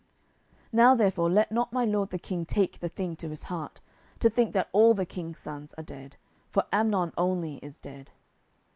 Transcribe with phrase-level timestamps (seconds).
[0.73, 3.81] 10:013:033 Now therefore let not my lord the king take the thing to his heart,
[4.17, 6.15] to think that all the king's sons are dead:
[6.49, 8.09] for Amnon only is dead.